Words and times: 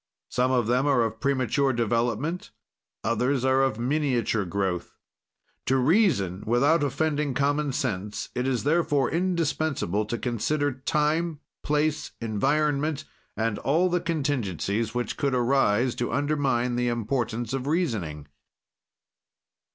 "Some 0.29 0.49
of 0.51 0.65
them 0.65 0.87
are 0.87 1.03
of 1.03 1.19
premature 1.19 1.71
development; 1.73 2.49
others 3.03 3.45
are 3.45 3.61
of 3.61 3.77
miniature 3.77 4.45
growth. 4.45 4.95
"To 5.67 5.77
reason 5.77 6.43
without 6.47 6.81
offending 6.81 7.35
common 7.35 7.71
sense, 7.71 8.29
it 8.33 8.47
is, 8.47 8.63
therefore, 8.63 9.11
indispensable 9.11 10.05
to 10.05 10.17
consider 10.17 10.71
time, 10.71 11.39
place, 11.61 12.13
environment, 12.19 13.03
and 13.37 13.59
all 13.59 13.89
the 13.89 14.01
contingencies 14.01 14.95
which 14.95 15.17
could 15.17 15.35
arise 15.35 15.93
to 15.97 16.11
undermine 16.11 16.77
the 16.77 16.87
importance 16.87 17.53
of 17.53 17.67
reasoning." 17.67 18.25